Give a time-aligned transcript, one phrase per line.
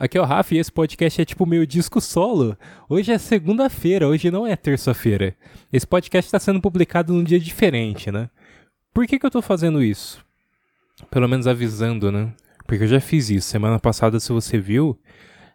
[0.00, 2.56] Aqui é o Rafa e esse podcast é tipo meio disco solo.
[2.88, 5.36] Hoje é segunda-feira, hoje não é terça-feira.
[5.70, 8.30] Esse podcast está sendo publicado num dia diferente, né?
[8.94, 10.24] Por que, que eu tô fazendo isso?
[11.10, 12.32] Pelo menos avisando, né?
[12.66, 13.48] Porque eu já fiz isso.
[13.50, 14.98] Semana passada, se você viu,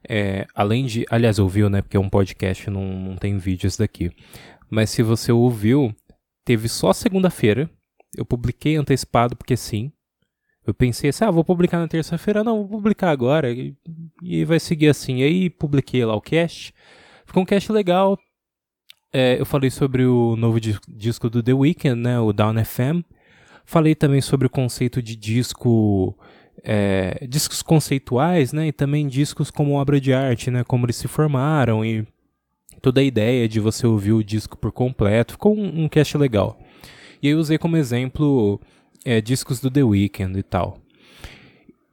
[0.08, 1.08] é, além de.
[1.10, 1.82] Aliás, ouviu, né?
[1.82, 4.12] Porque é um podcast, não, não tem vídeos daqui.
[4.70, 5.92] Mas se você ouviu,
[6.44, 7.68] teve só segunda-feira.
[8.16, 9.92] Eu publiquei antecipado porque sim.
[10.66, 12.44] Eu pensei assim, ah, vou publicar na terça-feira.
[12.44, 13.52] Não, vou publicar agora.
[13.52, 13.76] E,
[14.22, 15.18] e, vai seguir assim.
[15.18, 16.74] E aí publiquei lá o cast.
[17.26, 18.18] Ficou um cast legal.
[19.14, 22.20] É, eu falei sobre o novo disco do The Weeknd, né?
[22.20, 23.04] O Down FM.
[23.64, 26.18] Falei também sobre o conceito de disco.
[26.64, 28.68] É, discos conceituais, né?
[28.68, 30.64] E também discos como obra de arte, né?
[30.64, 32.08] Como eles se formaram e
[32.82, 35.34] toda a ideia de você ouvir o disco por completo.
[35.34, 36.58] Ficou um, um cast legal.
[37.22, 38.60] E aí usei como exemplo
[39.06, 40.80] é, discos do The Weeknd e tal.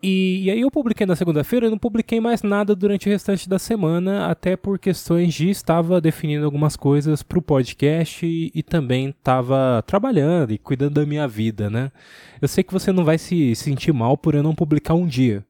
[0.03, 3.48] E, e, aí eu publiquei na segunda-feira, e não publiquei mais nada durante o restante
[3.48, 8.64] da semana, até por questões de estava definindo algumas coisas para o podcast e, e
[8.64, 11.92] também estava trabalhando e cuidando da minha vida, né?
[12.41, 15.47] Eu sei que você não vai se sentir mal por eu não publicar um dia.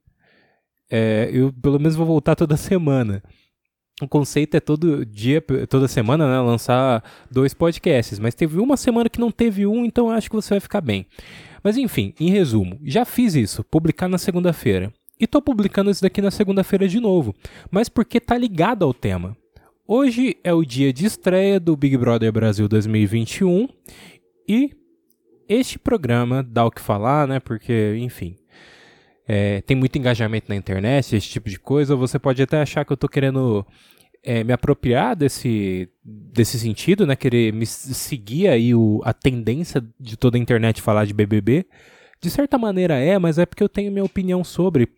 [0.91, 3.23] É, eu pelo menos vou voltar toda semana.
[4.03, 9.09] O conceito é todo dia, toda semana, né, lançar dois podcasts, mas teve uma semana
[9.09, 11.07] que não teve um, então acho que você vai ficar bem.
[11.63, 14.93] Mas enfim, em resumo, já fiz isso, publicar na segunda-feira.
[15.19, 17.35] E tô publicando isso daqui na segunda-feira de novo,
[17.71, 19.37] mas porque tá ligado ao tema.
[19.87, 23.69] Hoje é o dia de estreia do Big Brother Brasil 2021
[24.49, 24.71] e
[25.49, 27.39] este programa dá o que falar, né?
[27.39, 28.37] Porque, enfim,
[29.29, 31.95] é, tem muito engajamento na internet, esse tipo de coisa.
[31.95, 33.67] Você pode até achar que eu tô querendo
[34.23, 37.17] é, me apropriar desse, desse sentido, né?
[37.17, 41.67] Querer me seguir aí o, a tendência de toda a internet falar de BBB.
[42.21, 44.89] De certa maneira é, mas é porque eu tenho minha opinião sobre.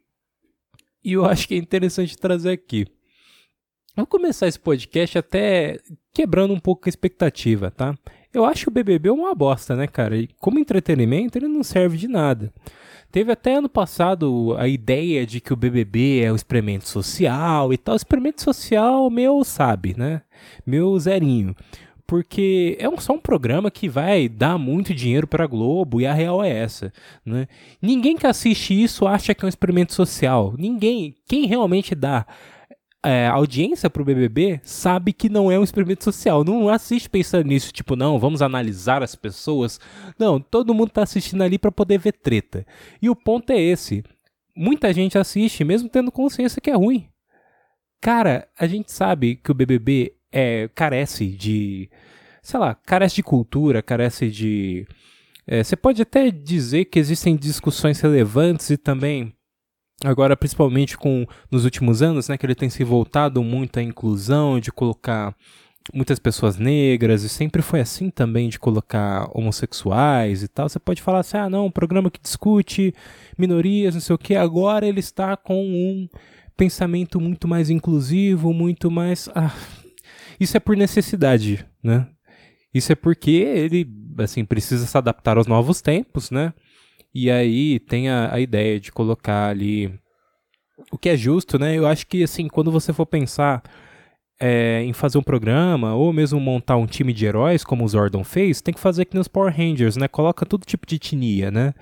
[1.02, 2.86] E eu acho que é interessante trazer aqui.
[3.96, 5.78] Vou começar esse podcast até
[6.12, 7.94] quebrando um pouco a expectativa, tá?
[8.32, 10.16] Eu acho o BBB uma bosta, né, cara?
[10.16, 12.52] E como entretenimento, ele não serve de nada.
[13.12, 17.78] Teve até ano passado a ideia de que o BBB é um experimento social e
[17.78, 17.94] tal.
[17.94, 20.22] Experimento social, meu, sabe, né?
[20.66, 21.54] Meu zerinho.
[22.04, 26.06] Porque é um, só um programa que vai dar muito dinheiro para a Globo e
[26.06, 26.92] a real é essa.
[27.24, 27.46] Né?
[27.80, 30.52] Ninguém que assiste isso acha que é um experimento social.
[30.58, 31.14] Ninguém.
[31.28, 32.26] Quem realmente dá
[33.04, 36.42] é, audiência pro BBB sabe que não é um experimento social.
[36.42, 39.78] Não assiste pensando nisso, tipo, não, vamos analisar as pessoas.
[40.18, 42.66] Não, todo mundo tá assistindo ali para poder ver treta.
[43.02, 44.02] E o ponto é esse.
[44.56, 47.06] Muita gente assiste, mesmo tendo consciência que é ruim.
[48.00, 51.90] Cara, a gente sabe que o BBB é, carece de.
[52.42, 54.86] Sei lá, carece de cultura, carece de.
[55.46, 59.34] É, você pode até dizer que existem discussões relevantes e também
[60.02, 64.58] agora principalmente com nos últimos anos, né, que ele tem se voltado muito à inclusão,
[64.58, 65.34] de colocar
[65.92, 70.68] muitas pessoas negras, e sempre foi assim também de colocar homossexuais e tal.
[70.68, 72.94] Você pode falar assim: "Ah, não, um programa que discute
[73.36, 76.08] minorias, não sei o que, agora ele está com um
[76.56, 79.52] pensamento muito mais inclusivo, muito mais ah,
[80.40, 82.06] isso é por necessidade, né?
[82.72, 83.86] Isso é porque ele
[84.18, 86.52] assim precisa se adaptar aos novos tempos, né?
[87.14, 89.92] E aí tem a, a ideia de colocar ali
[90.90, 91.76] o que é justo, né?
[91.76, 93.62] Eu acho que, assim, quando você for pensar
[94.40, 98.24] é, em fazer um programa ou mesmo montar um time de heróis, como o Zordon
[98.24, 100.08] fez, tem que fazer que nos Power Rangers, né?
[100.08, 101.72] Coloca todo tipo de etnia, né?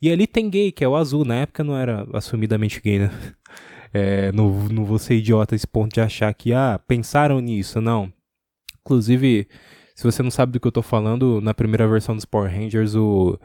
[0.00, 1.24] E ali tem gay, que é o azul.
[1.24, 3.10] Na época não era assumidamente gay, né?
[3.90, 8.12] É, não, não vou ser idiota esse ponto de achar que, ah, pensaram nisso, não.
[8.82, 9.48] Inclusive,
[9.94, 12.94] se você não sabe do que eu tô falando, na primeira versão dos Power Rangers,
[12.94, 13.38] o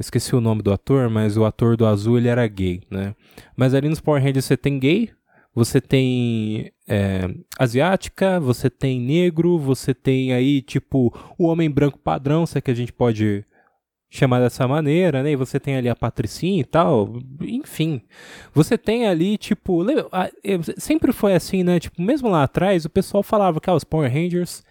[0.00, 3.14] esqueci o nome do ator, mas o ator do azul ele era gay, né?
[3.56, 5.10] Mas ali nos Power Rangers você tem gay,
[5.54, 7.28] você tem é,
[7.58, 12.70] asiática, você tem negro, você tem aí tipo o homem branco padrão, se é que
[12.70, 13.44] a gente pode
[14.10, 15.30] chamar dessa maneira, né?
[15.30, 18.02] E você tem ali a patricinha e tal, enfim.
[18.52, 19.84] Você tem ali, tipo,
[20.78, 21.78] sempre foi assim, né?
[21.78, 24.64] Tipo, mesmo lá atrás, o pessoal falava que ah, os Power Rangers,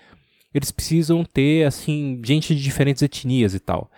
[0.53, 3.89] eles precisam ter, assim, gente de diferentes etnias e tal.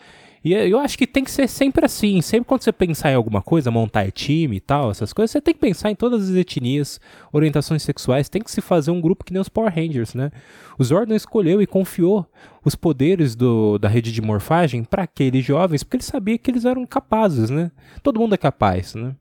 [0.44, 2.20] E eu acho que tem que ser sempre assim.
[2.22, 5.54] Sempre quando você pensar em alguma coisa, montar time e tal, essas coisas, você tem
[5.54, 7.00] que pensar em todas as etnias,
[7.32, 8.28] orientações sexuais.
[8.28, 10.32] Tem que se fazer um grupo que nem os Power Rangers, né?
[10.80, 12.26] O Zordon escolheu e confiou
[12.66, 16.66] os poderes do, da rede de morfagem para aqueles jovens, porque ele sabia que eles
[16.66, 17.72] eram capazes, né?
[18.02, 19.16] Todo mundo é capaz, né?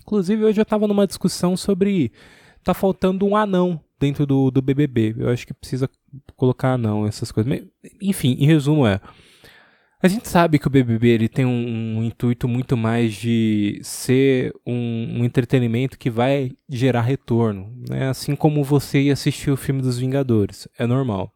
[0.00, 2.10] Inclusive, hoje eu estava numa discussão sobre.
[2.64, 5.14] Tá faltando um anão dentro do, do BBB.
[5.18, 5.88] Eu acho que precisa
[6.36, 7.62] colocar anão, essas coisas.
[8.00, 9.00] Enfim, em resumo é
[10.00, 14.54] A gente sabe que o BBB ele tem um, um intuito muito mais de ser
[14.64, 18.08] um, um, entretenimento que vai gerar retorno, né?
[18.08, 21.32] assim como você ia assistir o filme dos Vingadores, é normal.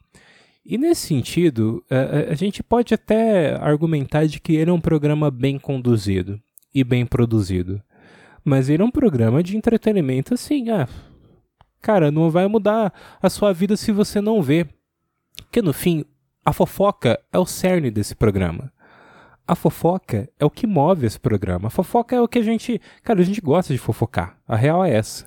[0.64, 5.28] E nesse sentido, a, a gente pode até argumentar de que ele é um programa
[5.28, 6.40] bem conduzido
[6.72, 7.82] e bem produzido.
[8.44, 10.88] Mas ele é um programa de entretenimento assim, ah,
[11.80, 14.68] cara, não vai mudar a sua vida se você não vê.
[15.36, 16.04] Porque no fim,
[16.44, 18.72] a fofoca é o cerne desse programa.
[19.46, 21.68] A fofoca é o que move esse programa.
[21.68, 22.80] A fofoca é o que a gente.
[23.02, 24.38] Cara, a gente gosta de fofocar.
[24.46, 25.26] A real é essa.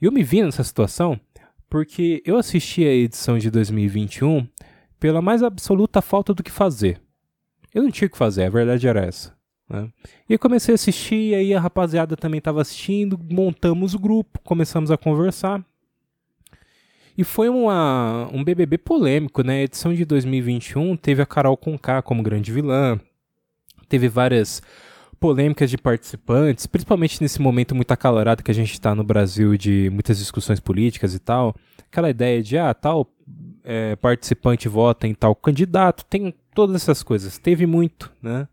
[0.00, 1.18] E eu me vi nessa situação
[1.68, 4.48] porque eu assisti a edição de 2021
[4.98, 7.00] pela mais absoluta falta do que fazer.
[7.74, 9.36] Eu não tinha o que fazer, a verdade era essa.
[9.68, 9.88] Né?
[10.28, 14.40] E eu comecei a assistir, e aí a rapaziada também estava assistindo, montamos o grupo,
[14.42, 15.64] começamos a conversar.
[17.18, 19.54] E foi uma, um BBB polêmico, né?
[19.54, 22.96] A edição de 2021 teve a Carol Conká como grande vilã,
[23.88, 24.62] teve várias
[25.18, 29.90] polêmicas de participantes, principalmente nesse momento muito acalorado que a gente está no Brasil de
[29.92, 31.56] muitas discussões políticas e tal.
[31.90, 33.12] Aquela ideia de, ah, tal
[33.64, 37.36] é, participante vota em tal candidato, tem todas essas coisas.
[37.36, 38.46] Teve muito, né?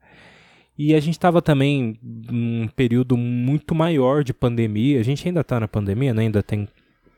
[0.75, 4.99] E a gente estava também num período muito maior de pandemia.
[4.99, 6.23] A gente ainda está na pandemia, né?
[6.23, 6.67] Ainda tem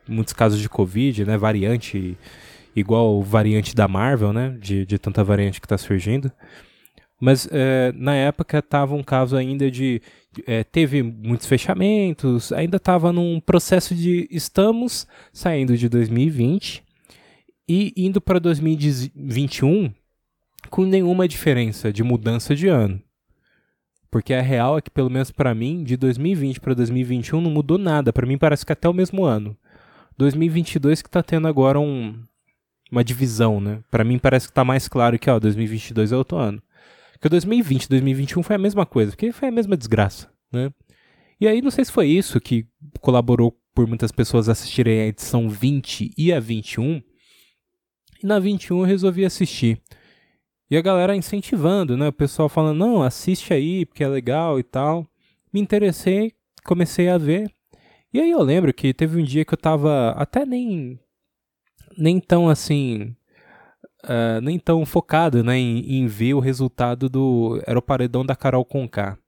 [0.08, 1.38] muitos casos de Covid, né?
[1.38, 2.18] Variante
[2.76, 4.58] igual variante da Marvel, né?
[4.60, 6.32] De, de tanta variante que está surgindo.
[7.20, 10.02] Mas é, na época estava um caso ainda de.
[10.46, 14.28] É, teve muitos fechamentos, ainda estava num processo de.
[14.30, 16.84] Estamos saindo de 2020
[17.68, 19.92] e indo para 2021
[20.70, 23.02] com nenhuma diferença de mudança de ano.
[24.10, 27.78] Porque a real é que, pelo menos para mim, de 2020 para 2021 não mudou
[27.78, 28.14] nada.
[28.14, 29.58] Para mim parece que até o mesmo ano.
[30.18, 32.20] 2022 que tá tendo agora um,
[32.92, 33.82] uma divisão, né?
[33.92, 36.62] Para mim parece que tá mais claro que, ó, 2022 é outro ano.
[37.14, 40.72] Porque 2020 2021 foi a mesma coisa, porque foi a mesma desgraça, né?
[41.40, 42.66] E aí não sei se foi isso que
[43.00, 47.02] colaborou por muitas pessoas assistirem a edição 20 e a 21.
[48.24, 49.80] E na 21 eu resolvi assistir.
[50.70, 52.08] E a galera incentivando, né?
[52.08, 55.08] O pessoal falando, não, assiste aí, porque é legal e tal.
[55.54, 57.52] Me interessei, comecei a ver.
[58.18, 61.00] E aí eu lembro que teve um dia que eu tava até nem
[61.96, 63.16] nem tão assim
[64.06, 68.36] uh, nem tão focado né, em, em, ver o resultado do era o paredão da
[68.36, 69.20] Carol Conká.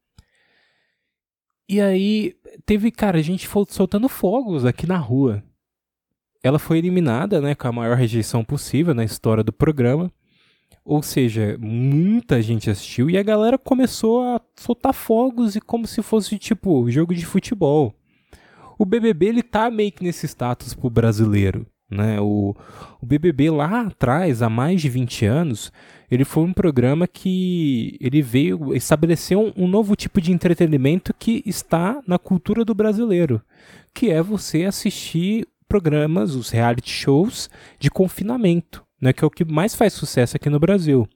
[1.69, 5.44] E aí teve, cara, a gente soltando fogos aqui na rua.
[6.42, 10.12] Ela foi eliminada, né, com a maior rejeição possível na história do programa.
[10.83, 16.01] Ou seja, muita gente assistiu e a galera começou a soltar fogos e como se
[16.01, 17.94] fosse tipo jogo de futebol
[18.80, 21.68] o BBB ele tá meio que nesse status pro brasileiro.
[21.92, 22.20] Né?
[22.22, 22.56] O,
[23.02, 25.72] o BBB lá atrás, há mais de 20 anos,
[26.10, 31.44] ele foi um programa que ele veio estabelecer um, um novo tipo de entretenimento que
[31.46, 33.42] está na cultura do brasileiro,
[33.94, 39.44] que é você assistir programas, os reality shows de confinamento, né, que é o que
[39.44, 41.08] mais faz sucesso aqui no Brasil.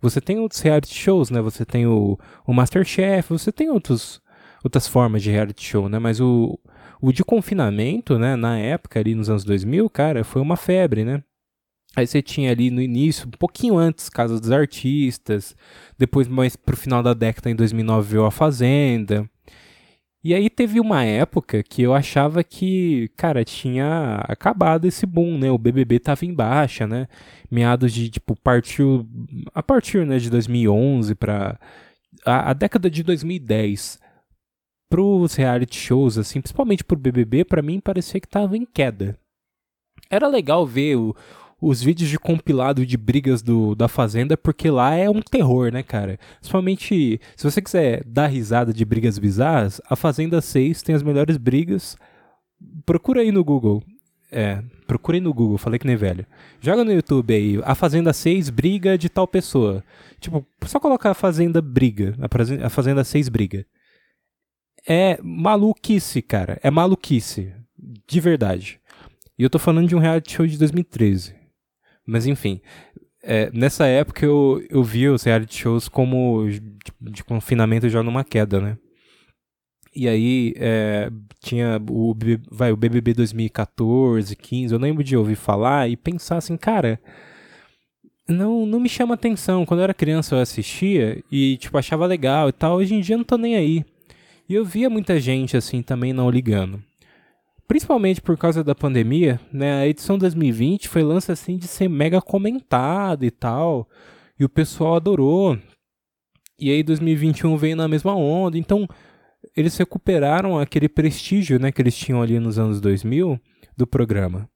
[0.00, 1.42] Você tem outros reality shows, né?
[1.42, 4.22] Você tem o, o Masterchef, você tem outros,
[4.64, 5.98] outras formas de reality show, né?
[5.98, 6.58] Mas o,
[7.00, 11.22] o de confinamento, né, na época ali nos anos 2000, cara, foi uma febre, né?
[11.96, 15.56] Aí você tinha ali no início, um pouquinho antes, Casa dos Artistas,
[15.98, 19.28] depois mais pro final da década, em 2009, veio A Fazenda.
[20.22, 25.50] E aí teve uma época que eu achava que, cara, tinha acabado esse boom, né?
[25.50, 27.08] O BBB tava em baixa, né?
[27.50, 29.08] Meados de, tipo, partiu...
[29.54, 31.58] A partir, né, de 2011 pra...
[32.26, 33.98] A, a década de 2010
[34.90, 39.16] pros reality shows, assim, principalmente pro BBB, para mim parecia que tava em queda.
[40.10, 41.14] Era legal ver o,
[41.62, 45.84] os vídeos de compilado de brigas do, da Fazenda, porque lá é um terror, né,
[45.84, 46.18] cara?
[46.40, 51.36] Principalmente, se você quiser dar risada de brigas bizarras, a Fazenda 6 tem as melhores
[51.36, 51.96] brigas.
[52.84, 53.84] Procura aí no Google.
[54.32, 56.26] É, procure no Google, falei que nem velho.
[56.60, 59.84] Joga no YouTube aí, a Fazenda 6 briga de tal pessoa.
[60.18, 62.16] Tipo, só colocar a Fazenda briga,
[62.64, 63.64] a Fazenda 6 briga
[64.86, 66.58] é maluquice, cara.
[66.62, 67.52] É maluquice.
[68.06, 68.80] De verdade.
[69.38, 71.34] E eu tô falando de um reality show de 2013.
[72.06, 72.60] Mas enfim.
[73.22, 76.62] É, nessa época eu, eu via os reality shows como de,
[77.00, 78.78] de confinamento já numa queda, né?
[79.94, 81.10] E aí é,
[81.40, 82.16] tinha o,
[82.50, 87.00] vai, o BBB 2014, 15, eu lembro de ouvir falar e pensar assim, cara,
[88.28, 89.66] não, não me chama atenção.
[89.66, 92.76] Quando eu era criança eu assistia e tipo achava legal e tal.
[92.76, 93.84] Hoje em dia eu não tô nem aí.
[94.50, 96.82] E eu via muita gente assim também não ligando.
[97.68, 99.74] Principalmente por causa da pandemia, né?
[99.74, 103.88] A edição 2020 foi lance assim de ser mega comentado e tal.
[104.36, 105.56] E o pessoal adorou.
[106.58, 108.58] E aí 2021 veio na mesma onda.
[108.58, 108.88] Então,
[109.56, 113.40] eles recuperaram aquele prestígio, né, que eles tinham ali nos anos 2000
[113.76, 114.50] do programa.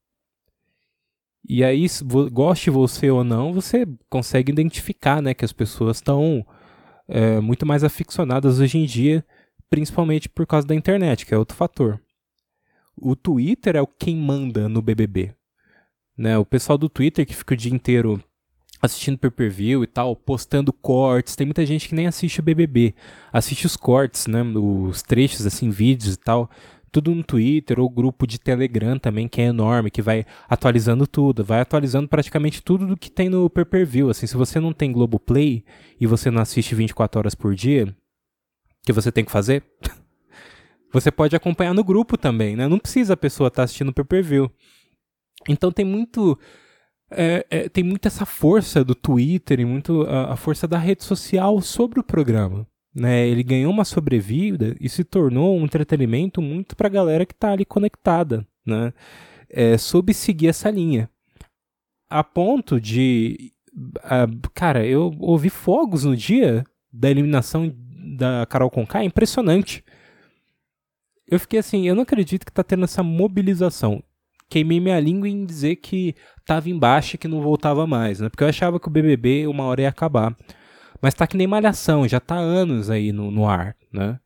[1.49, 1.87] E aí,
[2.33, 6.45] goste você ou não, você consegue identificar, né, que as pessoas estão
[7.07, 9.25] é, muito mais aficionadas hoje em dia,
[9.71, 12.01] principalmente por causa da internet, que é outro fator.
[12.97, 15.35] O Twitter é o quem manda no BBB.
[16.17, 16.39] Né?
[16.39, 18.23] O pessoal do Twitter que fica o dia inteiro
[18.81, 21.37] assistindo pay-per-view e tal, postando cortes.
[21.37, 22.95] Tem muita gente que nem assiste o BBB,
[23.33, 26.51] assiste os cortes, né, os trechos assim, vídeos e tal,
[26.93, 31.43] tudo no Twitter ou grupo de Telegram também, que é enorme, que vai atualizando tudo,
[31.45, 34.11] vai atualizando praticamente tudo do que tem no pay-per-view.
[34.11, 35.65] Assim, se você não tem Globoplay
[36.01, 37.95] e você não assiste 24 horas por dia,
[38.85, 39.65] que você tem que fazer?
[40.93, 42.69] você pode acompanhar no grupo também, né?
[42.69, 44.51] Não precisa a pessoa estar tá assistindo pay-per-view.
[45.49, 46.39] Então tem muito
[47.11, 51.05] é, é, tem muito essa força do Twitter e muito a, a, força da rede
[51.05, 52.67] social sobre o programa.
[52.95, 53.27] Né?
[53.29, 57.53] Ele ganhou uma sobrevida e se tornou um entretenimento muito para a galera que está
[57.53, 58.93] ali conectada, né?
[59.51, 61.09] É, soube seguir essa linha.
[62.09, 63.53] A ponto de.
[63.77, 67.73] Uh, cara, eu ouvi fogos no dia da eliminação
[68.15, 69.85] da Carol Conká, é impressionante.
[71.27, 74.03] Eu fiquei assim, eu não acredito que tá tendo essa mobilização
[74.49, 76.15] queimei minha língua em dizer que
[76.47, 78.29] tava embaixo e que não voltava mais, né?
[78.29, 80.37] Porque eu achava que o BBB uma hora ia acabar.
[81.03, 84.19] Mas tá que nem Malhação, já tá anos aí no, no ar, né?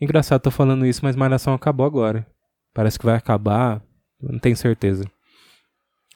[0.00, 2.26] Engraçado, tô falando isso, mas Malhação acabou agora.
[2.74, 3.80] Parece que vai acabar,
[4.20, 5.04] não tenho certeza.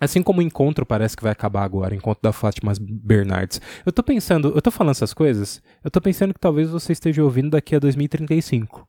[0.00, 3.60] Assim como o encontro parece que vai acabar agora, encontro da Fátima Bernardes.
[3.84, 7.22] Eu tô pensando, eu tô falando essas coisas, eu tô pensando que talvez você esteja
[7.22, 8.88] ouvindo daqui a 2035.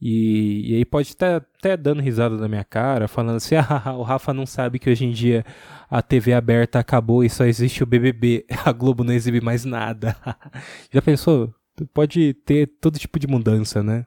[0.00, 4.02] E, e aí pode estar até dando risada na minha cara, falando assim: ah, o
[4.02, 5.44] Rafa não sabe que hoje em dia
[5.90, 10.16] a TV aberta acabou e só existe o BBB, a Globo não exibe mais nada.
[10.92, 11.54] Já pensou?
[11.92, 14.04] Pode ter todo tipo de mudança, né?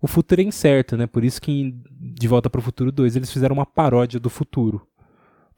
[0.00, 1.06] O futuro é incerto, né?
[1.06, 4.30] Por isso que em De Volta para o Futuro 2 eles fizeram uma paródia do
[4.30, 4.86] futuro.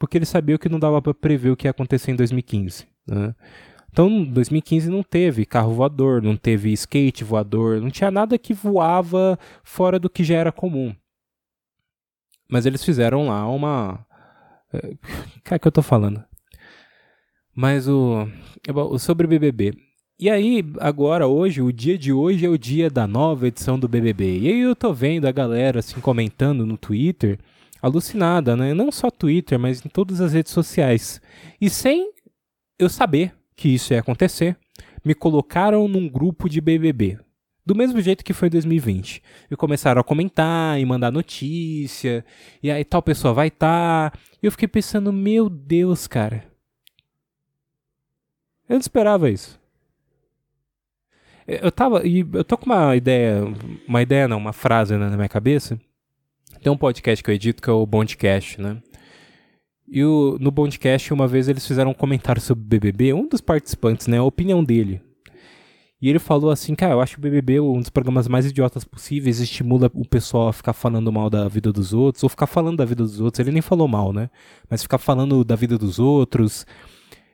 [0.00, 2.86] Porque eles sabiam que não dava para prever o que ia acontecer em 2015.
[3.06, 3.34] Né?
[3.92, 9.38] Então, 2015 não teve carro voador, não teve skate voador, não tinha nada que voava
[9.62, 10.94] fora do que já era comum.
[12.48, 14.04] Mas eles fizeram lá uma.
[15.36, 16.24] O que é que eu tô falando?
[17.54, 18.26] Mas o.
[18.98, 19.74] Sobre BBB.
[20.18, 23.88] E aí, agora, hoje, o dia de hoje é o dia da nova edição do
[23.88, 24.38] BBB.
[24.38, 27.38] E aí eu tô vendo a galera assim comentando no Twitter,
[27.80, 28.74] alucinada, né?
[28.74, 31.20] Não só Twitter, mas em todas as redes sociais.
[31.60, 32.12] E sem
[32.78, 34.56] eu saber que isso ia acontecer,
[35.04, 37.18] me colocaram num grupo de BBB.
[37.64, 39.22] Do mesmo jeito que foi em 2020.
[39.50, 42.24] E começaram a comentar e mandar notícia.
[42.62, 44.10] E aí tal pessoa vai estar.
[44.10, 44.18] Tá.
[44.42, 46.44] E eu fiquei pensando, meu Deus, cara.
[48.68, 49.60] Eu não esperava isso.
[51.46, 52.06] Eu tava.
[52.06, 53.42] E eu tô com uma ideia.
[53.86, 55.78] Uma ideia não, uma frase né, na minha cabeça.
[56.62, 58.76] Tem um podcast que eu edito que é o Bondcast, né?
[59.88, 63.40] E o, no Bondcast, uma vez eles fizeram um comentário sobre o BBB, um dos
[63.40, 65.00] participantes, né, a opinião dele.
[66.00, 69.40] E ele falou assim, cara, eu acho o BBB um dos programas mais idiotas possíveis,
[69.40, 72.84] estimula o pessoal a ficar falando mal da vida dos outros, ou ficar falando da
[72.84, 74.30] vida dos outros, ele nem falou mal, né?
[74.68, 76.64] Mas ficar falando da vida dos outros,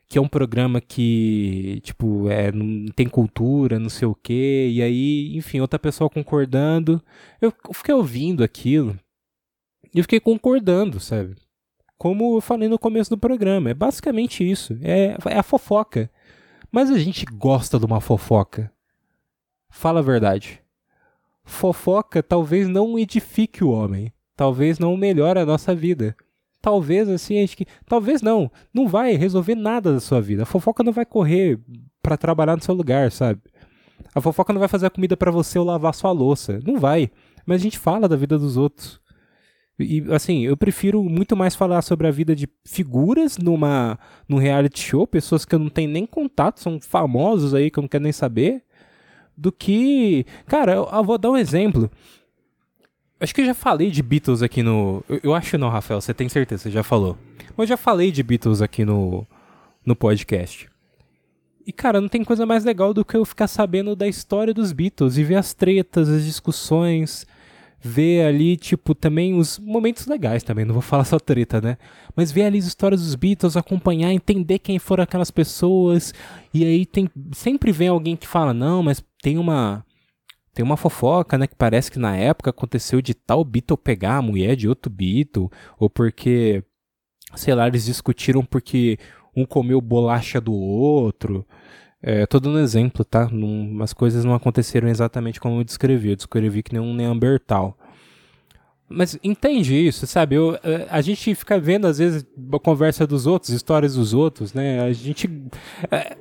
[0.09, 4.83] que é um programa que, tipo, é, não tem cultura, não sei o quê, e
[4.83, 7.03] aí, enfim, outra pessoa concordando.
[7.41, 8.99] Eu fiquei ouvindo aquilo,
[9.97, 11.35] e eu fiquei concordando, sabe?
[11.99, 13.71] como eu falei no começo do programa.
[13.71, 14.79] É basicamente isso.
[14.83, 16.11] É, é a fofoca.
[16.71, 18.71] Mas a gente gosta de uma fofoca.
[19.71, 20.61] Fala a verdade.
[21.45, 24.13] Fofoca talvez não edifique o homem.
[24.37, 26.15] Talvez não melhore a nossa vida.
[26.61, 30.43] Talvez assim, a gente, talvez não, não vai resolver nada da sua vida.
[30.43, 31.59] A fofoca não vai correr
[32.03, 33.41] para trabalhar no seu lugar, sabe?
[34.15, 36.59] A fofoca não vai fazer a comida para você ou lavar sua louça.
[36.67, 37.11] Não vai.
[37.47, 39.01] Mas a gente fala da vida dos outros.
[39.79, 44.81] E assim, eu prefiro muito mais falar sobre a vida de figuras numa num reality
[44.81, 48.05] show, pessoas que eu não tenho nem contato, são famosos aí que eu não quero
[48.05, 48.63] nem saber,
[49.37, 51.91] do que, cara, eu, eu vou dar um exemplo.
[53.21, 56.15] Acho que eu já falei de Beatles aqui no, eu, eu acho não, Rafael, você
[56.15, 57.19] tem certeza, você já falou.
[57.57, 59.27] Mas eu já falei de Beatles aqui no
[59.87, 60.69] no podcast.
[61.65, 64.73] E, cara, não tem coisa mais legal do que eu ficar sabendo da história dos
[64.73, 67.27] Beatles e ver as tretas, as discussões,
[67.87, 71.79] ver ali, tipo, também os momentos legais também, não vou falar só treta, né?
[72.15, 76.13] Mas ver ali as histórias dos Beatles, acompanhar, entender quem foram aquelas pessoas.
[76.53, 79.85] E aí tem sempre vem alguém que fala: "Não, mas tem uma
[80.55, 84.23] tem uma fofoca, né, que parece que na época aconteceu de tal Beatle pegar a
[84.23, 86.65] mulher de outro Beatle, ou porque
[87.35, 88.99] sei lá, eles discutiram porque
[89.37, 91.47] um comeu bolacha do outro.
[92.03, 93.29] É, dando exemplo, tá?
[93.31, 96.11] Não, as coisas não aconteceram exatamente como eu descrevi.
[96.11, 97.77] Eu descrevi que nem um Neandertal.
[98.89, 100.37] Mas entende isso, sabe?
[100.37, 104.53] Eu, é, a gente fica vendo, às vezes, a conversa dos outros, histórias dos outros,
[104.55, 104.81] né?
[104.81, 105.29] A gente.
[105.91, 106.17] É,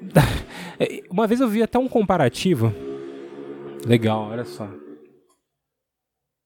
[1.12, 2.74] uma vez eu vi até um comparativo.
[3.86, 4.68] Legal, olha só.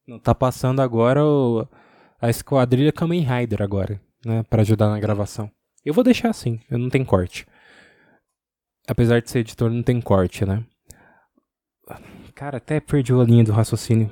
[0.05, 1.65] Não tá passando agora o,
[2.19, 4.43] a esquadrilha Kamen Rider agora, né?
[4.50, 5.50] Pra ajudar na gravação.
[5.86, 7.48] Eu vou deixar assim, eu não tenho corte.
[8.89, 10.63] Apesar de ser editor, não tem corte, né?
[12.34, 14.12] Cara, até perdi a linha do raciocínio.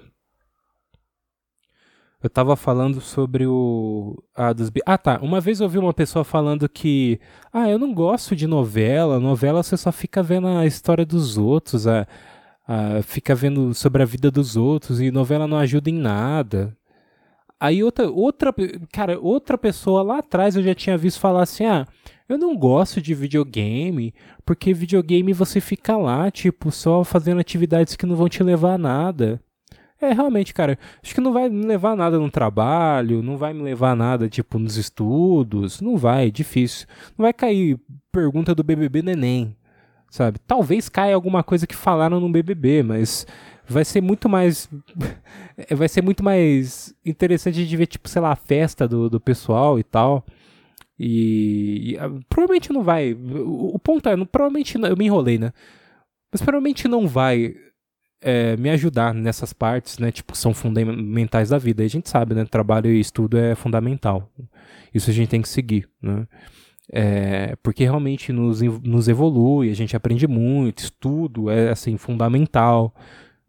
[2.21, 4.21] Eu tava falando sobre o.
[4.35, 4.71] Ah, dos...
[4.85, 5.19] ah, tá.
[5.21, 7.19] Uma vez eu ouvi uma pessoa falando que.
[7.53, 9.19] Ah, eu não gosto de novela.
[9.19, 12.07] Novela você só fica vendo a história dos outros, a,
[12.67, 16.75] a, fica vendo sobre a vida dos outros e novela não ajuda em nada.
[17.59, 18.53] Aí outra, outra,
[18.91, 21.87] cara, outra pessoa lá atrás eu já tinha visto falar assim: ah,
[22.29, 24.13] eu não gosto de videogame,
[24.45, 28.77] porque videogame você fica lá, tipo, só fazendo atividades que não vão te levar a
[28.77, 29.41] nada.
[29.99, 33.53] É, realmente, cara, acho que não vai me levar a nada no trabalho, não vai
[33.53, 36.85] me levar a nada, tipo, nos estudos, não vai, difícil.
[37.17, 37.79] Não vai cair
[38.11, 39.55] pergunta do BBB neném,
[40.09, 40.37] sabe?
[40.45, 43.25] Talvez caia alguma coisa que falaram no BBB, mas
[43.67, 44.69] vai ser muito mais
[45.71, 49.77] vai ser muito mais interessante de ver tipo sei lá a festa do, do pessoal
[49.77, 50.25] e tal
[50.99, 55.05] e, e uh, provavelmente não vai o, o ponto é não, provavelmente não, eu me
[55.05, 55.53] enrolei né
[56.31, 57.55] mas provavelmente não vai
[58.21, 60.11] é, me ajudar nessas partes, né?
[60.11, 61.83] Tipo, são fundamentais da vida.
[61.83, 62.45] E a gente sabe, né?
[62.45, 64.29] Trabalho e estudo é fundamental.
[64.93, 66.27] Isso a gente tem que seguir, né?
[66.91, 72.93] É, porque realmente nos, nos evolui, a gente aprende muito, estudo é assim fundamental.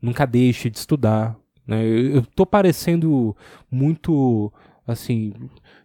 [0.02, 1.36] Nunca deixe de estudar.
[1.66, 1.84] Né?
[1.84, 3.36] Eu, eu tô parecendo
[3.70, 4.52] muito
[4.86, 5.32] assim,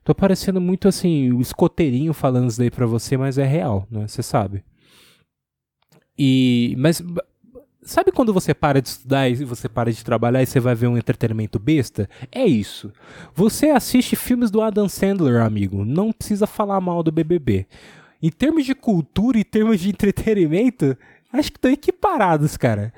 [0.04, 4.08] tô parecendo muito assim, o escoteirinho falando isso daí pra você, mas é real, né?
[4.08, 4.64] Você sabe.
[6.18, 7.02] E mas
[7.86, 10.88] Sabe quando você para de estudar e você para de trabalhar e você vai ver
[10.88, 12.10] um entretenimento besta?
[12.32, 12.92] É isso.
[13.36, 15.84] Você assiste filmes do Adam Sandler, amigo.
[15.84, 17.68] Não precisa falar mal do BBB.
[18.22, 20.98] Em termos de cultura e termos de entretenimento,
[21.32, 22.94] acho que estão equiparados, cara.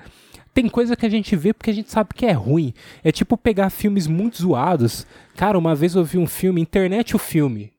[0.56, 2.74] Tem coisa que a gente vê porque a gente sabe que é ruim.
[3.04, 5.06] É tipo pegar filmes muito zoados.
[5.36, 7.74] Cara, uma vez eu vi um filme, internet o filme.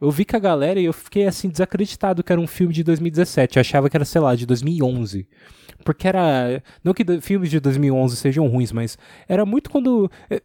[0.00, 2.82] Eu vi com a galera e eu fiquei assim desacreditado que era um filme de
[2.82, 3.58] 2017.
[3.58, 5.28] Eu achava que era, sei lá, de 2011.
[5.84, 6.62] Porque era.
[6.82, 8.96] Não que filmes de 2011 sejam ruins, mas
[9.28, 10.10] era muito quando.
[10.30, 10.42] Eh,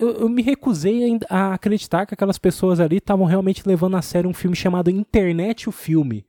[0.00, 4.28] eu, eu me recusei a acreditar que aquelas pessoas ali estavam realmente levando a sério
[4.28, 6.26] um filme chamado Internet o Filme.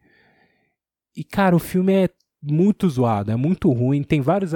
[1.16, 2.10] E, cara, o filme é
[2.42, 4.02] muito zoado, é muito ruim.
[4.02, 4.54] Tem vários.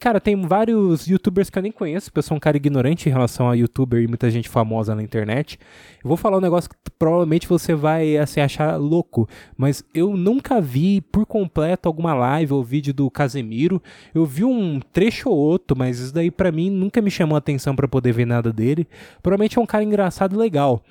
[0.00, 3.12] Cara, tem vários youtubers que eu nem conheço, porque eu sou um cara ignorante em
[3.12, 5.58] relação a youtuber e muita gente famosa na internet.
[6.02, 10.60] Eu vou falar um negócio que provavelmente você vai assim, achar louco, mas eu nunca
[10.60, 13.80] vi por completo alguma live ou vídeo do Casemiro.
[14.14, 17.76] Eu vi um trecho ou outro, mas isso daí para mim nunca me chamou atenção
[17.76, 18.88] para poder ver nada dele.
[19.22, 20.82] Provavelmente é um cara engraçado e legal.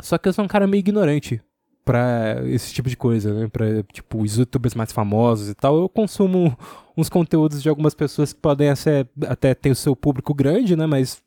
[0.00, 1.42] Só que eu sou um cara meio ignorante
[1.88, 3.48] para esse tipo de coisa, né?
[3.48, 5.74] Para tipo os youtubers mais famosos e tal.
[5.80, 6.54] Eu consumo
[6.94, 10.84] uns conteúdos de algumas pessoas que podem ser, até ter o seu público grande, né?
[10.84, 11.22] Mas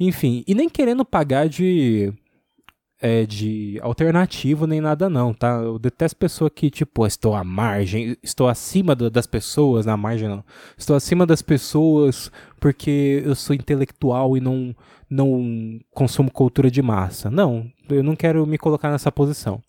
[0.00, 2.10] enfim, e nem querendo pagar de
[3.00, 5.60] é, de alternativo nem nada não, tá?
[5.62, 10.28] Eu detesto pessoa que, tipo, estou à margem, estou acima do, das pessoas, na margem
[10.28, 10.44] não.
[10.76, 12.30] Estou acima das pessoas
[12.60, 14.74] porque eu sou intelectual e não,
[15.08, 17.30] não consumo cultura de massa.
[17.30, 19.62] Não, eu não quero me colocar nessa posição.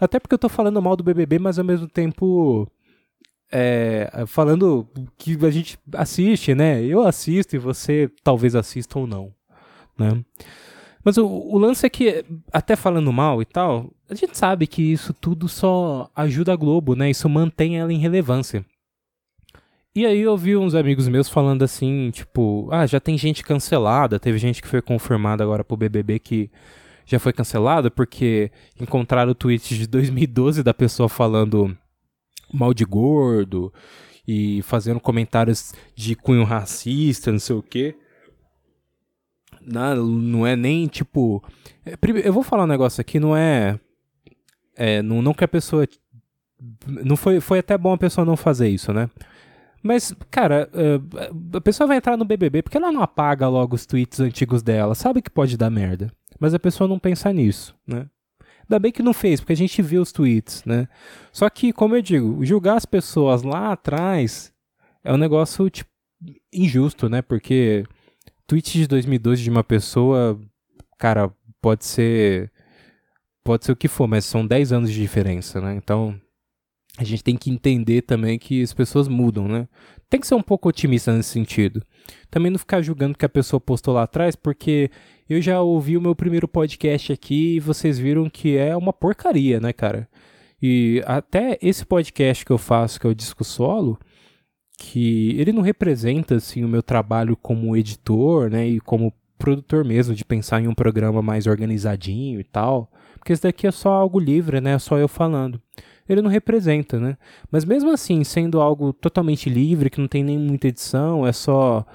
[0.00, 2.66] Até porque eu tô falando mal do BBB, mas ao mesmo tempo
[3.52, 4.88] é, falando
[5.18, 6.82] que a gente assiste, né?
[6.82, 9.34] Eu assisto e você talvez assista ou não,
[9.98, 10.24] né?
[11.04, 14.82] Mas o, o, lance é que, até falando mal e tal, a gente sabe que
[14.82, 17.10] isso tudo só ajuda a Globo, né?
[17.10, 18.64] Isso mantém ela em relevância.
[19.94, 24.20] E aí eu vi uns amigos meus falando assim, tipo, ah, já tem gente cancelada,
[24.20, 26.50] teve gente que foi confirmada agora pro BBB que
[27.04, 31.76] já foi cancelada porque encontraram tweets de 2012 da pessoa falando
[32.52, 33.72] mal de gordo
[34.28, 37.96] e fazendo comentários de cunho racista, não sei o quê.
[39.64, 41.42] Não, não é nem tipo.
[41.84, 43.78] É, eu vou falar um negócio aqui, não é.
[44.76, 45.86] É, não, não que a pessoa.
[46.86, 49.08] Não foi, foi até bom a pessoa não fazer isso, né?
[49.82, 53.86] Mas, cara, é, a pessoa vai entrar no BBB porque ela não apaga logo os
[53.86, 54.94] tweets antigos dela.
[54.94, 56.12] Sabe que pode dar merda.
[56.38, 58.06] Mas a pessoa não pensa nisso, né?
[58.62, 60.86] Ainda bem que não fez, porque a gente viu os tweets, né?
[61.32, 64.52] Só que, como eu digo, julgar as pessoas lá atrás
[65.02, 65.90] é um negócio, tipo,
[66.52, 67.20] injusto, né?
[67.20, 67.84] Porque
[68.50, 70.36] tweet de 2012 de uma pessoa,
[70.98, 71.32] cara,
[71.62, 72.50] pode ser
[73.44, 75.76] pode ser o que for, mas são 10 anos de diferença, né?
[75.76, 76.20] Então,
[76.98, 79.68] a gente tem que entender também que as pessoas mudam, né?
[80.08, 81.80] Tem que ser um pouco otimista nesse sentido.
[82.28, 84.90] Também não ficar julgando que a pessoa postou lá atrás, porque
[85.28, 89.60] eu já ouvi o meu primeiro podcast aqui e vocês viram que é uma porcaria,
[89.60, 90.08] né, cara?
[90.60, 93.96] E até esse podcast que eu faço, que é o Disco Solo,
[94.80, 100.14] que ele não representa assim o meu trabalho como editor, né, e como produtor mesmo
[100.14, 104.18] de pensar em um programa mais organizadinho e tal, porque esse daqui é só algo
[104.18, 105.60] livre, né, é só eu falando.
[106.08, 107.16] Ele não representa, né?
[107.52, 111.86] Mas mesmo assim, sendo algo totalmente livre, que não tem nem muita edição, é só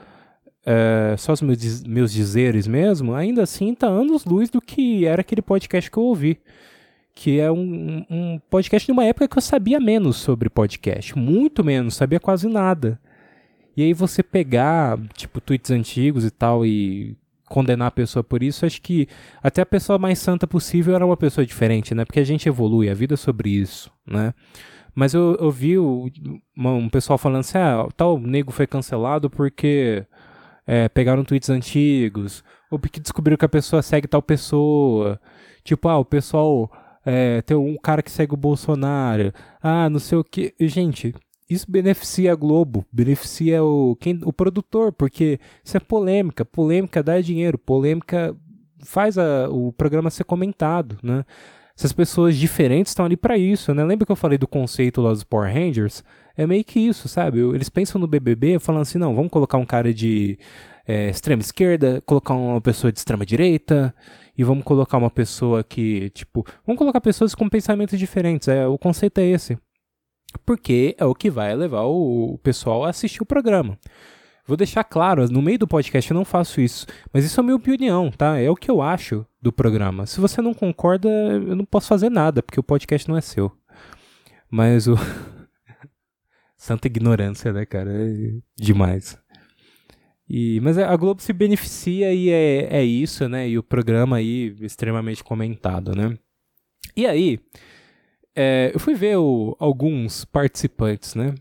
[0.65, 5.21] é, só os meus, meus dizeres mesmo, ainda assim tá anos luz do que era
[5.21, 6.39] aquele podcast que eu ouvi
[7.15, 11.63] que é um, um podcast de uma época que eu sabia menos sobre podcast, muito
[11.63, 12.99] menos, sabia quase nada.
[13.75, 18.65] E aí você pegar, tipo, tweets antigos e tal e condenar a pessoa por isso,
[18.65, 19.07] acho que
[19.41, 22.03] até a pessoa mais santa possível era uma pessoa diferente, né?
[22.03, 24.33] Porque a gente evolui, a vida é sobre isso, né?
[24.93, 26.09] Mas eu, eu vi o,
[26.57, 30.05] um pessoal falando assim, ah, tal nego foi cancelado porque
[30.67, 35.19] é, pegaram tweets antigos, ou porque descobriram que a pessoa segue tal pessoa.
[35.63, 36.71] Tipo, ah, o pessoal
[37.05, 40.53] é, tem um cara que segue o Bolsonaro, ah, não sei o que.
[40.59, 41.13] Gente,
[41.49, 47.21] isso beneficia a Globo, beneficia o, quem, o produtor, porque isso é polêmica, polêmica dá
[47.21, 48.35] dinheiro, polêmica
[48.79, 51.23] faz a, o programa ser comentado, né?
[51.77, 53.83] Essas pessoas diferentes estão ali para isso, né?
[53.83, 56.03] Lembra que eu falei do conceito lá dos Power Rangers?
[56.37, 57.39] É meio que isso, sabe?
[57.39, 60.39] Eles pensam no BBB falando assim, não, vamos colocar um cara de
[60.87, 63.93] é, extrema esquerda, colocar uma pessoa de extrema direita,
[64.37, 68.47] e vamos colocar uma pessoa que, tipo, vamos colocar pessoas com pensamentos diferentes.
[68.47, 69.57] É, o conceito é esse.
[70.45, 73.77] Porque é o que vai levar o pessoal a assistir o programa.
[74.47, 77.43] Vou deixar claro, no meio do podcast eu não faço isso, mas isso é a
[77.43, 78.37] minha opinião, tá?
[78.39, 80.05] É o que eu acho do programa.
[80.05, 83.51] Se você não concorda, eu não posso fazer nada, porque o podcast não é seu.
[84.49, 84.95] Mas o.
[86.55, 87.91] Santa ignorância, né, cara?
[87.91, 89.17] É demais.
[90.27, 93.47] E, mas a Globo se beneficia e é, é isso, né?
[93.47, 96.17] E o programa aí extremamente comentado, né?
[96.95, 97.39] E aí,
[98.35, 101.35] é, eu fui ver o, alguns participantes, né?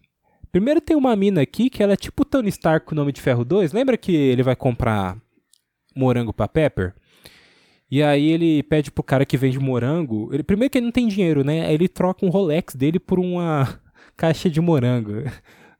[0.52, 3.20] Primeiro tem uma mina aqui que ela é tipo Tony Stark com o nome de
[3.20, 3.72] Ferro 2.
[3.72, 5.16] Lembra que ele vai comprar
[5.96, 6.94] morango pra Pepper?
[7.90, 10.32] E aí ele pede pro cara que vende morango.
[10.32, 11.66] Ele, primeiro que ele não tem dinheiro, né?
[11.66, 13.80] Aí ele troca um Rolex dele por uma
[14.16, 15.24] caixa de morango.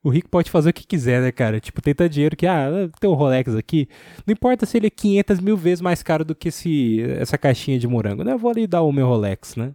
[0.05, 1.59] O rico pode fazer o que quiser, né, cara?
[1.59, 2.69] Tipo, tenta dinheiro que, ah,
[3.01, 3.89] tem um Rolex aqui.
[4.27, 7.79] Não importa se ele é 500 mil vezes mais caro do que esse, essa caixinha
[7.79, 8.35] de morango, né?
[8.35, 9.75] Eu vou ali dar o meu Rolex, né?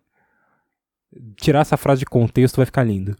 [1.35, 3.17] Tirar essa frase de contexto vai ficar lindo.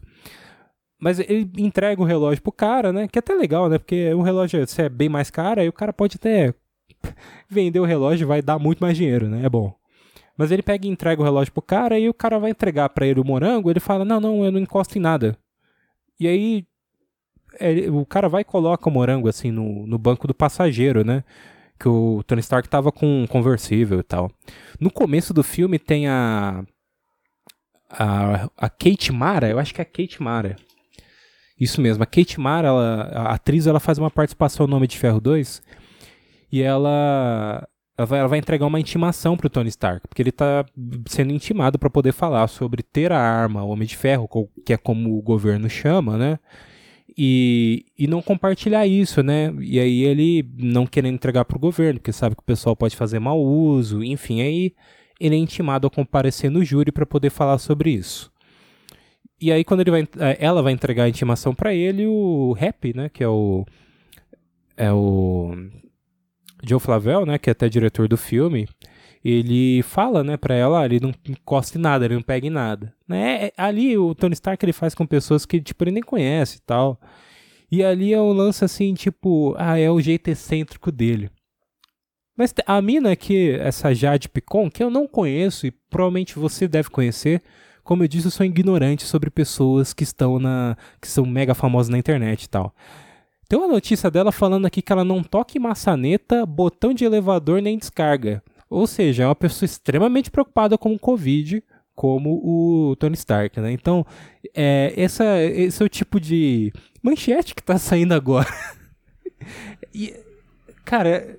[1.00, 3.08] Mas ele entrega o relógio pro cara, né?
[3.08, 3.76] Que é até legal, né?
[3.78, 6.54] Porque o relógio, se é bem mais caro, aí o cara pode até
[7.50, 9.44] vender o relógio vai dar muito mais dinheiro, né?
[9.44, 9.74] É bom.
[10.36, 13.04] Mas ele pega e entrega o relógio pro cara e o cara vai entregar para
[13.04, 15.36] ele o morango, ele fala: "Não, não, eu não encosto em nada".
[16.20, 16.64] E aí
[17.58, 21.24] é, o cara vai e coloca o morango assim no, no banco do passageiro, né?
[21.78, 24.30] Que o Tony Stark tava com um conversível e tal.
[24.78, 26.64] No começo do filme tem a.
[27.92, 30.54] A, a Kate Mara, eu acho que é a Kate Mara.
[31.58, 34.96] Isso mesmo, a Kate Mara, ela, a atriz, ela faz uma participação no Nome de
[34.96, 35.60] Ferro 2
[36.52, 37.66] e ela
[37.98, 40.64] ela vai, ela vai, entregar uma intimação pro Tony Stark, porque ele tá
[41.06, 44.26] sendo intimado para poder falar sobre ter a arma, o Homem de Ferro,
[44.64, 46.38] que é como o governo chama, né?
[47.16, 49.52] E, e não compartilhar isso, né?
[49.60, 52.96] E aí ele não querendo entregar para o governo, porque sabe que o pessoal pode
[52.96, 54.74] fazer mau uso, enfim, aí
[55.20, 58.32] ele é intimado a comparecer no júri para poder falar sobre isso.
[59.40, 62.94] E aí quando ele vai, é, ela vai entregar a intimação para ele, o Rap,
[62.94, 63.64] né, que é o
[64.76, 65.54] é o
[66.64, 68.66] Joe Flavel, né, que é até diretor do filme,
[69.24, 72.50] ele fala, né, pra ela, ah, ele não encosta em nada, ele não pega em
[72.50, 72.94] nada.
[73.06, 73.46] Né?
[73.46, 76.60] É, ali o Tony Stark ele faz com pessoas que, tipo, ele nem conhece e
[76.62, 76.98] tal.
[77.70, 81.30] E ali é um lance assim, tipo, ah, é o jeito excêntrico dele.
[82.36, 86.88] Mas a mina que, essa Jade Picon, que eu não conheço e provavelmente você deve
[86.88, 87.42] conhecer,
[87.84, 90.76] como eu disse, eu sou ignorante sobre pessoas que estão na.
[91.00, 92.74] que são mega famosas na internet e tal.
[93.48, 97.60] Tem uma notícia dela falando aqui que ela não toca em maçaneta, botão de elevador
[97.60, 98.42] nem descarga.
[98.70, 103.72] Ou seja, é uma pessoa extremamente preocupada com o Covid, como o Tony Stark, né?
[103.72, 104.06] Então,
[104.54, 108.48] é, essa, esse é o tipo de manchete que tá saindo agora.
[109.92, 110.14] e,
[110.84, 111.36] cara,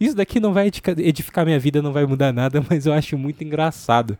[0.00, 3.44] isso daqui não vai edificar minha vida, não vai mudar nada, mas eu acho muito
[3.44, 4.18] engraçado.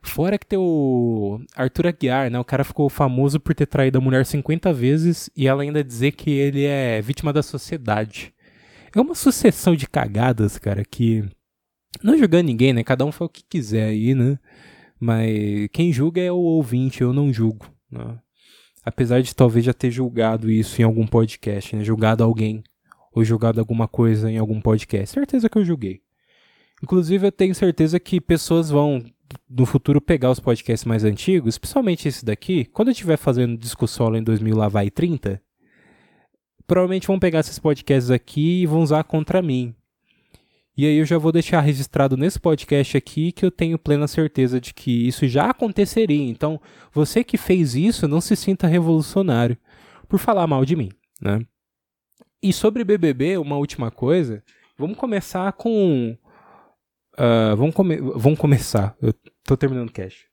[0.00, 2.38] Fora que tem o Arthur Aguiar, né?
[2.40, 6.12] O cara ficou famoso por ter traído a mulher 50 vezes e ela ainda dizer
[6.12, 8.32] que ele é vítima da sociedade.
[8.96, 11.24] É uma sucessão de cagadas, cara, que
[12.02, 12.84] Não julgando ninguém, né?
[12.84, 14.38] Cada um faz o que quiser aí, né?
[15.00, 17.72] Mas quem julga é o ouvinte, eu não julgo.
[17.90, 18.18] Né?
[18.84, 21.84] Apesar de talvez já ter julgado isso em algum podcast, né?
[21.84, 22.62] Julgado alguém.
[23.12, 25.14] Ou julgado alguma coisa em algum podcast.
[25.14, 26.02] Certeza que eu julguei.
[26.82, 29.02] Inclusive, eu tenho certeza que pessoas vão,
[29.48, 32.64] no futuro, pegar os podcasts mais antigos, principalmente esse daqui.
[32.66, 35.42] Quando eu estiver fazendo discussão em 2000 lá vai 30,
[36.66, 39.74] provavelmente vão pegar esses podcasts aqui e vão usar contra mim.
[40.78, 44.60] E aí eu já vou deixar registrado nesse podcast aqui que eu tenho plena certeza
[44.60, 46.30] de que isso já aconteceria.
[46.30, 46.60] Então,
[46.92, 49.58] você que fez isso, não se sinta revolucionário
[50.08, 51.40] por falar mal de mim, né?
[52.40, 54.40] E sobre BBB, uma última coisa,
[54.78, 56.16] vamos começar com
[57.14, 58.96] uh, vamos, come vamos começar.
[59.02, 59.12] Eu
[59.42, 60.27] tô terminando o cast.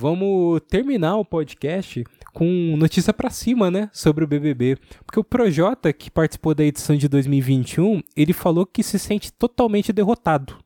[0.00, 5.92] Vamos terminar o podcast com notícia para cima, né, sobre o BBB, porque o Projota
[5.92, 10.56] que participou da edição de 2021, ele falou que se sente totalmente derrotado.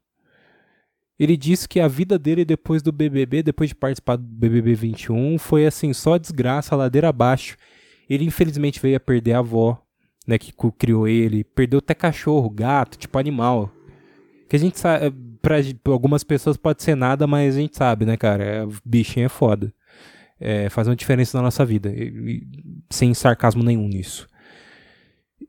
[1.19, 5.39] Ele disse que a vida dele depois do BBB, depois de participar do BBB 21,
[5.39, 7.57] foi assim, só desgraça, ladeira abaixo.
[8.11, 9.83] Ele infelizmente veio a perder a avó,
[10.27, 13.73] né, que criou ele, perdeu até cachorro, gato, tipo animal.
[14.47, 18.17] Que a gente sabe, pra algumas pessoas pode ser nada, mas a gente sabe, né,
[18.17, 18.45] cara?
[18.45, 19.75] É, bichinho é foda
[20.43, 22.47] é, fazer uma diferença na nossa vida, e, e,
[22.91, 24.27] sem sarcasmo nenhum nisso.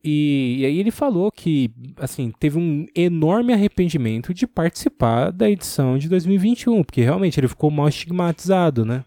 [0.03, 5.97] E, e, aí ele falou que, assim, teve um enorme arrependimento de participar da edição
[5.97, 9.03] de 2021, porque realmente ele ficou mal estigmatizado, né?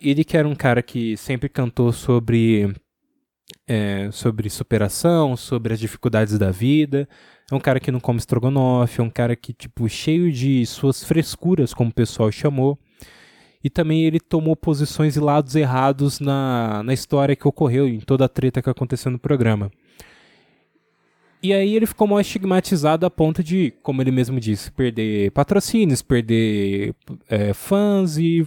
[0.00, 2.72] Ele que era um cara que sempre cantou sobre
[3.66, 7.08] é, sobre superação, sobre as dificuldades da vida.
[7.50, 11.04] É um cara que não come estrogonofe, é um cara que, tipo, cheio de suas
[11.04, 12.78] frescuras, como o pessoal chamou
[13.64, 18.26] e também ele tomou posições e lados errados na, na história que ocorreu, em toda
[18.26, 19.70] a treta que aconteceu no programa.
[21.42, 26.02] E aí ele ficou mal estigmatizado a ponto de, como ele mesmo disse, perder patrocínios,
[26.02, 26.94] perder
[27.28, 28.46] é, fãs e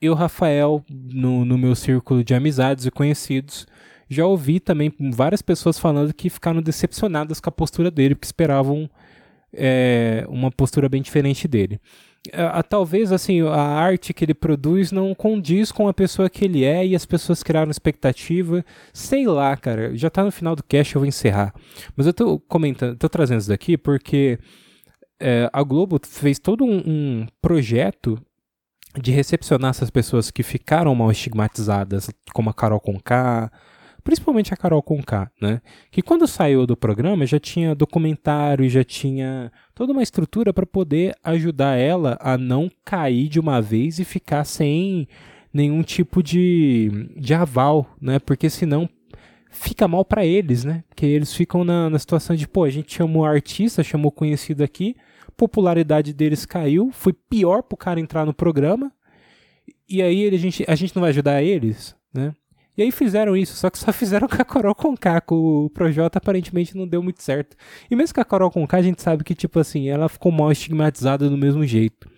[0.00, 3.66] eu, Rafael, no, no meu círculo de amizades e conhecidos,
[4.08, 8.88] já ouvi também várias pessoas falando que ficaram decepcionadas com a postura dele, porque esperavam
[9.52, 11.80] é, uma postura bem diferente dele
[12.32, 16.64] a, talvez assim a arte que ele produz não condiz com a pessoa que ele
[16.64, 18.64] é e as pessoas criaram expectativa.
[18.92, 19.94] Sei lá, cara.
[19.96, 21.52] Já tá no final do cast, eu vou encerrar.
[21.96, 24.38] Mas eu tô comentando, tô trazendo isso daqui porque
[25.20, 28.18] é, a Globo fez todo um, um projeto
[28.98, 33.50] de recepcionar essas pessoas que ficaram mal estigmatizadas, como a Carol Conká,
[34.04, 35.62] principalmente a Carol Conká, né?
[35.90, 41.16] Que quando saiu do programa já tinha documentário, já tinha toda uma estrutura para poder
[41.24, 45.08] ajudar ela a não cair de uma vez e ficar sem
[45.52, 48.18] nenhum tipo de, de aval, né?
[48.18, 48.88] Porque senão
[49.50, 50.84] fica mal para eles, né?
[50.88, 54.94] Porque eles ficam na, na situação de, pô, a gente chamou artista, chamou conhecido aqui,
[55.36, 58.92] popularidade deles caiu, foi pior pro cara entrar no programa,
[59.88, 62.34] e aí a gente, a gente não vai ajudar eles, né?
[62.76, 66.18] E aí fizeram isso, só que só fizeram com a Carol Conká, com o Projota
[66.18, 67.56] aparentemente não deu muito certo.
[67.90, 70.50] E mesmo com a Carol Conká, a gente sabe que, tipo assim, ela ficou mal
[70.50, 72.08] estigmatizada do mesmo jeito.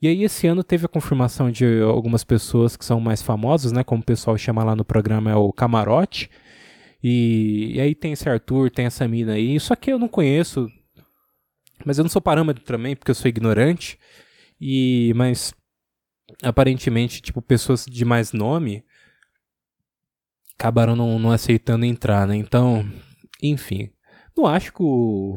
[0.00, 3.84] E aí esse ano teve a confirmação de algumas pessoas que são mais famosas, né?
[3.84, 6.28] Como o pessoal chama lá no programa, é o Camarote.
[7.02, 9.60] E, e aí tem esse Arthur, tem essa mina aí.
[9.60, 10.68] Só que eu não conheço,
[11.84, 13.96] mas eu não sou parâmetro também, porque eu sou ignorante.
[14.60, 15.54] E, mas
[16.42, 18.84] aparentemente, tipo, pessoas de mais nome
[20.62, 22.36] acabaram não, não aceitando entrar, né?
[22.36, 22.88] Então,
[23.42, 23.90] enfim.
[24.36, 25.36] Não acho que o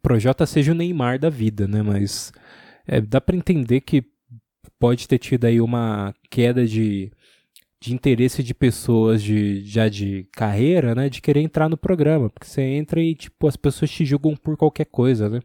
[0.00, 1.82] Projota seja o Neymar da vida, né?
[1.82, 2.32] Mas
[2.86, 4.02] é, dá para entender que
[4.78, 7.12] pode ter tido aí uma queda de,
[7.78, 11.10] de interesse de pessoas de, já de carreira, né?
[11.10, 12.30] De querer entrar no programa.
[12.30, 15.40] Porque você entra e, tipo, as pessoas te julgam por qualquer coisa, né?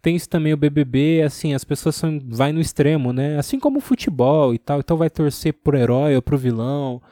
[0.00, 3.38] Tem isso também o BBB, assim, as pessoas são, vai no extremo, né?
[3.38, 4.80] Assim como o futebol e tal.
[4.80, 7.02] Então vai torcer pro herói ou pro vilão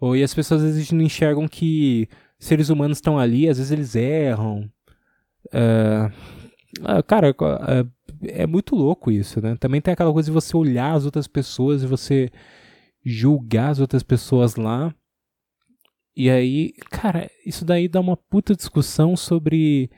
[0.00, 3.72] ou, e as pessoas às vezes não enxergam que seres humanos estão ali, às vezes
[3.72, 4.70] eles erram.
[5.52, 6.10] É,
[6.98, 9.56] é cara, é, é, muito louco isso, né?
[9.56, 12.30] Também tem aquela coisa de você olhar as outras pessoas e você
[13.04, 14.94] julgar as outras pessoas lá.
[16.16, 19.90] E aí, cara, isso daí dá uma puta discussão sobre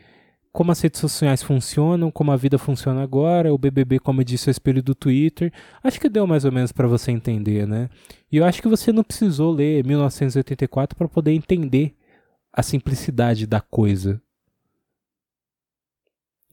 [0.57, 4.49] como as redes sociais funcionam, como a vida funciona agora, o BBB, como eu disse,
[4.49, 5.53] é o espelho do Twitter.
[5.85, 7.91] Acho que deu mais ou menos para você entender, né?
[8.33, 11.95] E eu acho que você não precisou ler 1984 para poder entender
[12.51, 14.19] a simplicidade da coisa.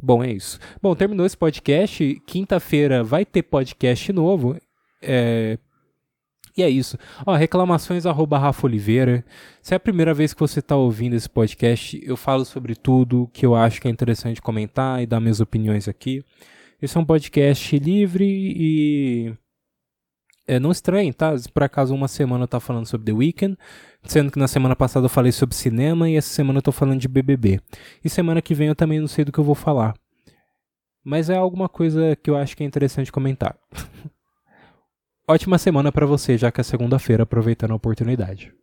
[0.01, 0.59] Bom, é isso.
[0.81, 2.21] Bom, terminou esse podcast.
[2.27, 4.57] Quinta-feira vai ter podcast novo.
[5.01, 5.57] É,
[6.55, 6.97] e é isso.
[7.25, 9.25] Ó, reclamações arroba Rafa Oliveira.
[9.61, 13.29] Se é a primeira vez que você está ouvindo esse podcast, eu falo sobre tudo
[13.33, 16.23] que eu acho que é interessante comentar e dar minhas opiniões aqui.
[16.81, 19.33] Esse é um podcast livre e.
[20.45, 21.33] É, não estranho, tá?
[21.53, 23.57] Por acaso uma semana eu tá falando sobre The Weeknd,
[24.03, 26.99] sendo que na semana passada eu falei sobre cinema e essa semana eu tô falando
[26.99, 27.61] de BBB.
[28.03, 29.95] E semana que vem eu também não sei do que eu vou falar.
[31.03, 33.57] Mas é alguma coisa que eu acho que é interessante comentar.
[35.25, 38.53] Ótima semana para você, já que é segunda-feira, aproveitando a oportunidade.